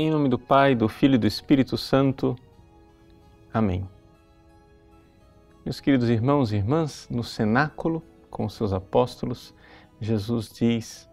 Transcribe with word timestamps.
Em 0.00 0.12
nome 0.12 0.28
do 0.28 0.38
Pai, 0.38 0.76
do 0.76 0.88
Filho 0.88 1.16
e 1.16 1.18
do 1.18 1.26
Espírito 1.26 1.76
Santo. 1.76 2.36
Amém. 3.52 3.84
Meus 5.64 5.80
queridos 5.80 6.08
irmãos 6.08 6.52
e 6.52 6.56
irmãs, 6.56 7.08
no 7.10 7.24
cenáculo, 7.24 8.00
com 8.30 8.48
seus 8.48 8.72
apóstolos, 8.72 9.52
Jesus 10.00 10.52
diz: 10.52 11.10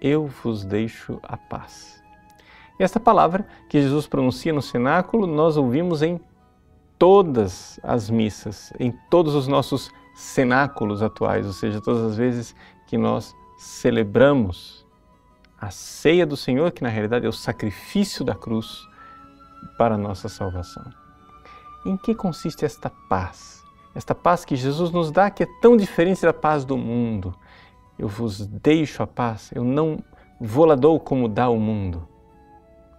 Eu 0.00 0.26
vos 0.26 0.64
deixo 0.64 1.20
a 1.22 1.36
paz. 1.36 2.02
E 2.80 2.82
esta 2.82 2.98
palavra 2.98 3.46
que 3.68 3.82
Jesus 3.82 4.06
pronuncia 4.06 4.54
no 4.54 4.62
cenáculo, 4.62 5.26
nós 5.26 5.58
ouvimos 5.58 6.00
em 6.00 6.18
todas 6.98 7.78
as 7.82 8.08
missas, 8.08 8.72
em 8.80 8.90
todos 9.10 9.34
os 9.34 9.46
nossos 9.46 9.90
cenáculos 10.14 11.02
atuais, 11.02 11.44
ou 11.44 11.52
seja, 11.52 11.78
todas 11.78 12.12
as 12.12 12.16
vezes 12.16 12.56
que 12.86 12.96
nós 12.96 13.36
celebramos 13.58 14.83
a 15.64 15.70
ceia 15.70 16.26
do 16.26 16.36
Senhor, 16.36 16.70
que 16.72 16.82
na 16.82 16.88
realidade 16.88 17.24
é 17.26 17.28
o 17.28 17.32
sacrifício 17.32 18.24
da 18.24 18.34
cruz 18.34 18.86
para 19.78 19.94
a 19.94 19.98
nossa 19.98 20.28
salvação. 20.28 20.84
Em 21.86 21.96
que 21.96 22.14
consiste 22.14 22.64
esta 22.64 22.90
paz? 23.08 23.62
Esta 23.94 24.14
paz 24.14 24.44
que 24.44 24.56
Jesus 24.56 24.90
nos 24.90 25.10
dá, 25.10 25.30
que 25.30 25.42
é 25.42 25.46
tão 25.60 25.76
diferente 25.76 26.22
da 26.22 26.32
paz 26.32 26.64
do 26.64 26.76
mundo. 26.76 27.34
Eu 27.98 28.08
vos 28.08 28.46
deixo 28.46 29.02
a 29.02 29.06
paz, 29.06 29.50
eu 29.54 29.64
não 29.64 29.98
vou 30.40 30.64
lá 30.64 30.74
dou 30.74 30.98
como 31.00 31.28
dá 31.28 31.48
o 31.48 31.58
mundo. 31.58 32.08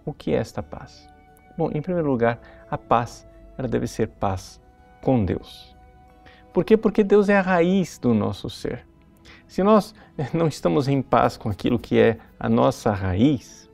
O 0.04 0.12
que 0.12 0.32
é 0.32 0.36
esta 0.36 0.62
paz? 0.62 1.08
Bom, 1.56 1.70
em 1.72 1.82
primeiro 1.82 2.10
lugar, 2.10 2.40
a 2.70 2.78
paz 2.78 3.26
ela 3.56 3.68
deve 3.68 3.86
ser 3.86 4.08
paz 4.08 4.60
com 5.02 5.24
Deus. 5.24 5.74
Por 6.52 6.64
quê? 6.64 6.76
Porque 6.76 7.04
Deus 7.04 7.28
é 7.28 7.36
a 7.36 7.42
raiz 7.42 7.98
do 7.98 8.14
nosso 8.14 8.48
ser. 8.48 8.86
Se 9.46 9.62
nós 9.62 9.94
não 10.34 10.48
estamos 10.48 10.88
em 10.88 11.02
paz 11.02 11.36
com 11.36 11.48
aquilo 11.48 11.78
que 11.78 11.98
é 11.98 12.18
a 12.38 12.48
nossa 12.48 12.92
raiz, 12.92 13.70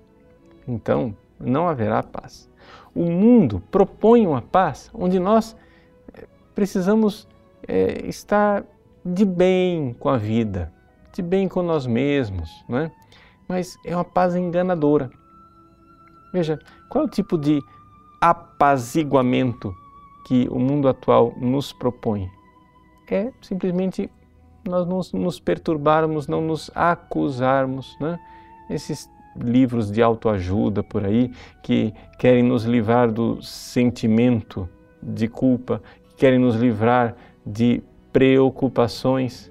então 0.67 1.17
não 1.39 1.69
haverá 1.69 2.03
paz. 2.03 2.51
O 2.95 3.11
mundo 3.11 3.63
propõe 3.71 4.27
uma 4.27 4.43
paz 4.43 4.91
onde 4.95 5.19
nós 5.19 5.57
eh, 6.15 6.27
precisamos 6.55 7.27
é, 7.67 8.07
estar 8.07 8.65
de 9.05 9.25
bem 9.25 9.95
com 9.99 10.09
a 10.09 10.17
vida, 10.17 10.73
de 11.13 11.23
bem 11.23 11.49
com 11.49 11.63
nós 11.63 11.87
mesmos, 11.87 12.51
não 12.69 12.79
é? 12.79 12.93
mas 13.49 13.79
é 13.85 13.95
uma 13.95 14.05
paz 14.05 14.35
enganadora. 14.35 15.11
Veja, 16.33 16.59
qual 16.89 17.05
é 17.05 17.07
o 17.07 17.11
tipo 17.11 17.37
de 17.37 17.61
apaziguamento 18.21 19.75
que 20.27 20.49
o 20.51 20.59
mundo 20.59 20.89
atual 20.89 21.35
nos 21.37 21.73
propõe? 21.73 22.31
É 23.11 23.31
simplesmente 23.43 24.11
nós 24.65 25.13
não 25.13 25.21
nos 25.21 25.41
perturbarmos, 25.41 26.29
não 26.29 26.41
nos 26.41 26.71
acusarmos. 26.75 27.97
Né? 28.01 28.19
Esses 28.71 29.11
livros 29.37 29.91
de 29.91 30.03
autoajuda 30.03 30.83
por 30.83 31.05
aí 31.05 31.33
que 31.63 31.95
querem 32.19 32.43
nos 32.43 32.65
livrar 32.65 33.11
do 33.11 33.43
sentimento 33.43 34.69
de 35.03 35.27
culpa, 35.27 35.83
querem 36.17 36.39
nos 36.39 36.57
livrar 36.57 37.17
de 37.45 37.83
preocupações, 38.13 39.51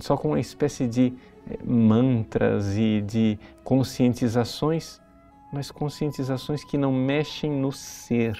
só 0.00 0.16
com 0.16 0.28
uma 0.28 0.40
espécie 0.40 0.86
de 0.88 1.12
eh, 1.48 1.58
mantras 1.64 2.76
e 2.76 3.02
de 3.02 3.38
conscientizações, 3.62 5.00
mas 5.52 5.70
conscientizações 5.70 6.64
que 6.64 6.76
não 6.76 6.92
mexem 6.92 7.52
no 7.52 7.70
ser, 7.70 8.36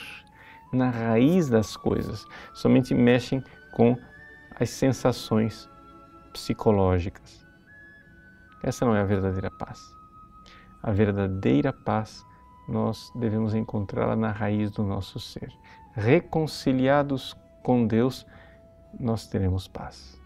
na 0.73 0.91
raiz 0.91 1.49
das 1.49 1.77
coisas, 1.77 2.25
somente 2.53 2.93
mexem 2.95 3.45
com 3.73 3.97
as 4.59 4.71
sensações 4.71 5.69
psicológicas. 6.33 7.45
Essa 8.63 8.85
não 8.85 8.95
é 8.95 9.01
a 9.01 9.05
verdadeira 9.05 9.51
paz. 9.51 9.81
A 10.83 10.91
verdadeira 10.91 11.73
paz 11.73 12.25
nós 12.69 13.13
devemos 13.15 13.55
encontrá-la 13.55 14.17
na 14.17 14.31
raiz 14.31 14.71
do 14.71 14.83
nosso 14.83 15.20
ser. 15.20 15.53
Reconciliados 15.93 17.37
com 17.63 17.87
Deus, 17.87 18.27
nós 18.98 19.27
teremos 19.27 19.69
paz. 19.69 20.20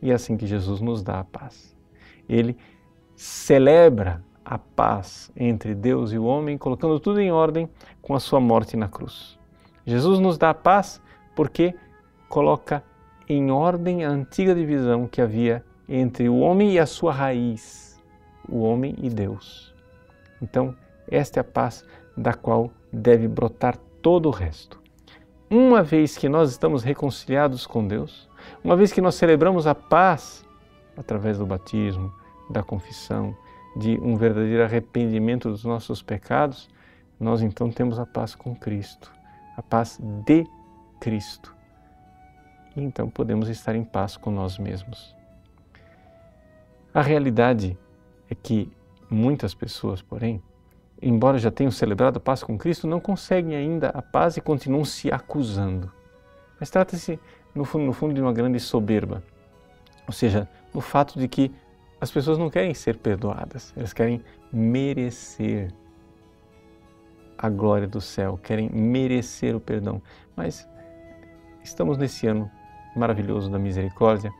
E 0.00 0.10
é 0.10 0.14
assim 0.14 0.36
que 0.36 0.46
Jesus 0.46 0.80
nos 0.80 1.02
dá 1.02 1.20
a 1.20 1.24
paz. 1.24 1.76
Ele 2.28 2.56
celebra 3.14 4.24
a 4.44 4.58
paz 4.58 5.30
entre 5.36 5.74
Deus 5.74 6.12
e 6.12 6.18
o 6.18 6.24
homem, 6.24 6.58
colocando 6.58 6.98
tudo 6.98 7.20
em 7.20 7.30
ordem 7.30 7.68
com 8.00 8.14
a 8.14 8.20
sua 8.20 8.40
morte 8.40 8.76
na 8.76 8.88
cruz. 8.88 9.38
Jesus 9.86 10.18
nos 10.18 10.36
dá 10.36 10.50
a 10.50 10.54
paz 10.54 11.00
porque 11.34 11.74
coloca 12.28 12.82
em 13.28 13.50
ordem 13.50 14.04
a 14.04 14.10
antiga 14.10 14.54
divisão 14.54 15.06
que 15.06 15.20
havia 15.20 15.64
entre 15.88 16.28
o 16.28 16.38
homem 16.38 16.72
e 16.72 16.78
a 16.78 16.86
sua 16.86 17.12
raiz, 17.12 18.00
o 18.48 18.60
homem 18.60 18.94
e 18.98 19.08
Deus. 19.08 19.74
Então, 20.40 20.74
esta 21.10 21.40
é 21.40 21.42
a 21.42 21.44
paz 21.44 21.84
da 22.16 22.34
qual 22.34 22.70
deve 22.92 23.28
brotar 23.28 23.76
todo 24.00 24.26
o 24.26 24.30
resto. 24.30 24.80
Uma 25.50 25.82
vez 25.82 26.16
que 26.16 26.28
nós 26.28 26.50
estamos 26.50 26.82
reconciliados 26.82 27.66
com 27.66 27.86
Deus, 27.86 28.28
uma 28.64 28.74
vez 28.74 28.92
que 28.92 29.00
nós 29.00 29.14
celebramos 29.14 29.66
a 29.66 29.74
paz 29.74 30.44
através 30.96 31.38
do 31.38 31.46
batismo, 31.46 32.12
da 32.50 32.62
confissão, 32.62 33.36
de 33.76 33.98
um 34.00 34.16
verdadeiro 34.16 34.62
arrependimento 34.62 35.48
dos 35.48 35.64
nossos 35.64 36.02
pecados, 36.02 36.68
nós 37.20 37.42
então 37.42 37.70
temos 37.70 37.98
a 37.98 38.06
paz 38.06 38.34
com 38.34 38.54
Cristo, 38.54 39.12
a 39.56 39.62
paz 39.62 39.98
de 40.26 40.46
Cristo 41.00 41.54
e 42.76 42.80
então 42.80 43.08
podemos 43.08 43.48
estar 43.48 43.74
em 43.74 43.84
paz 43.84 44.16
com 44.16 44.30
nós 44.30 44.58
mesmos. 44.58 45.14
A 46.94 47.00
realidade 47.00 47.78
é 48.30 48.34
que 48.34 48.70
muitas 49.08 49.54
pessoas, 49.54 50.02
porém, 50.02 50.42
embora 51.00 51.38
já 51.38 51.50
tenham 51.50 51.70
celebrado 51.70 52.18
a 52.18 52.20
paz 52.20 52.42
com 52.42 52.58
Cristo, 52.58 52.86
não 52.86 53.00
conseguem 53.00 53.56
ainda 53.56 53.88
a 53.88 54.02
paz 54.02 54.36
e 54.36 54.40
continuam 54.40 54.84
se 54.84 55.10
acusando. 55.10 55.90
Mas 56.60 56.70
trata-se, 56.70 57.18
no 57.54 57.64
fundo, 57.64 57.84
no 57.84 57.92
fundo, 57.92 58.14
de 58.14 58.20
uma 58.20 58.32
grande 58.32 58.60
soberba, 58.60 59.22
ou 60.06 60.12
seja, 60.12 60.48
no 60.72 60.80
fato 60.80 61.18
de 61.18 61.28
que 61.28 61.50
as 62.00 62.10
pessoas 62.10 62.38
não 62.38 62.50
querem 62.50 62.74
ser 62.74 62.98
perdoadas, 62.98 63.72
elas 63.76 63.92
querem 63.92 64.22
merecer 64.52 65.72
a 67.38 67.48
glória 67.48 67.88
do 67.88 68.00
céu, 68.00 68.38
querem 68.42 68.68
merecer 68.70 69.56
o 69.56 69.60
perdão. 69.60 70.00
Mas 70.36 70.68
estamos 71.62 71.98
nesse 71.98 72.26
ano 72.26 72.50
maravilhoso 72.94 73.50
da 73.50 73.58
misericórdia, 73.58 74.32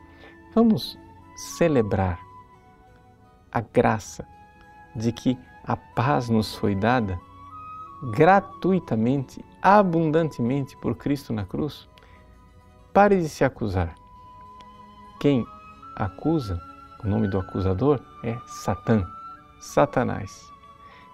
vamos 0.53 0.97
celebrar 1.35 2.19
a 3.51 3.61
graça 3.61 4.25
de 4.95 5.11
que 5.11 5.37
a 5.63 5.75
paz 5.75 6.29
nos 6.29 6.55
foi 6.55 6.75
dada 6.75 7.19
gratuitamente, 8.11 9.43
abundantemente 9.61 10.75
por 10.77 10.95
Cristo 10.95 11.31
na 11.31 11.45
cruz. 11.45 11.87
Pare 12.93 13.19
de 13.19 13.29
se 13.29 13.43
acusar. 13.43 13.95
Quem 15.19 15.45
acusa, 15.95 16.61
o 17.03 17.07
nome 17.07 17.27
do 17.27 17.39
acusador 17.39 17.99
é 18.23 18.37
Satã, 18.45 19.05
Satanás. 19.59 20.51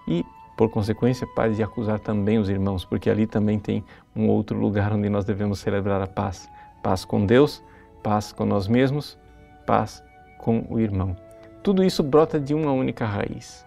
E, 0.08 0.26
por 0.58 0.70
consequência, 0.70 1.28
pare 1.36 1.54
de 1.54 1.64
acusar 1.64 2.00
também 2.00 2.40
os 2.40 2.50
irmãos, 2.50 2.84
porque 2.84 3.10
ali 3.10 3.28
também 3.28 3.60
tem 3.60 3.86
um 4.16 4.28
outro 4.28 4.60
lugar 4.60 4.92
onde 4.92 5.10
nós 5.10 5.24
devemos 5.26 5.60
celebrar 5.60 6.02
a 6.02 6.08
paz 6.08 6.50
paz 6.82 7.06
com 7.06 7.26
Deus, 7.26 7.64
paz 8.02 8.32
com 8.32 8.46
nós 8.46 8.68
mesmos, 8.68 9.18
paz 9.66 10.04
com 10.38 10.66
o 10.70 10.80
irmão. 10.80 11.16
Tudo 11.62 11.84
isso 11.84 12.02
brota 12.02 12.40
de 12.40 12.54
uma 12.54 12.72
única 12.72 13.06
raiz. 13.06 13.66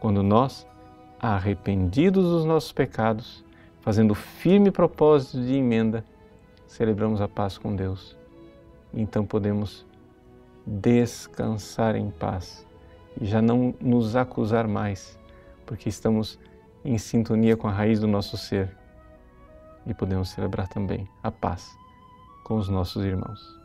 Quando 0.00 0.22
nós, 0.22 0.66
arrependidos 1.18 2.24
dos 2.24 2.44
nossos 2.44 2.72
pecados, 2.72 3.44
fazendo 3.80 4.14
firme 4.14 4.70
propósito 4.70 5.40
de 5.40 5.54
emenda, 5.54 6.04
celebramos 6.66 7.20
a 7.20 7.28
paz 7.28 7.56
com 7.56 7.74
Deus. 7.74 8.16
Então 8.92 9.24
podemos 9.24 9.86
descansar 10.66 11.94
em 11.94 12.10
paz 12.10 12.66
e 13.20 13.24
já 13.24 13.40
não 13.40 13.74
nos 13.80 14.16
acusar 14.16 14.66
mais, 14.66 15.18
porque 15.64 15.88
estamos 15.88 16.38
em 16.84 16.98
sintonia 16.98 17.56
com 17.56 17.68
a 17.68 17.72
raiz 17.72 18.00
do 18.00 18.06
nosso 18.06 18.36
ser. 18.36 18.76
E 19.86 19.94
podemos 19.94 20.30
celebrar 20.30 20.66
também 20.66 21.08
a 21.22 21.30
paz 21.30 21.76
com 22.46 22.58
os 22.58 22.68
nossos 22.68 23.04
irmãos. 23.04 23.58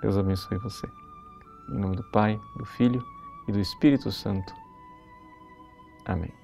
Deus 0.00 0.16
abençoe 0.16 0.56
você. 0.56 0.88
Em 1.68 1.78
nome 1.78 1.94
do 1.94 2.04
Pai, 2.04 2.40
do 2.56 2.64
Filho 2.64 3.04
e 3.46 3.52
do 3.52 3.60
Espírito 3.60 4.10
Santo. 4.10 4.54
Amém. 6.06 6.39